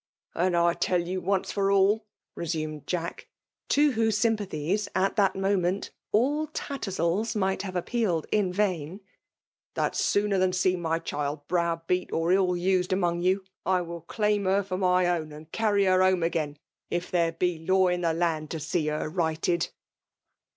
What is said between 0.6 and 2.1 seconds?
tell you once for all/*